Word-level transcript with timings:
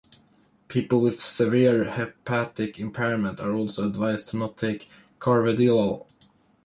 People 0.67 0.99
with 0.99 1.23
severe 1.23 1.91
hepatic 1.91 2.79
impairment 2.79 3.39
are 3.39 3.53
also 3.53 3.85
advised 3.87 4.29
to 4.29 4.37
not 4.37 4.57
take 4.57 4.89
carvedilol. 5.19 6.07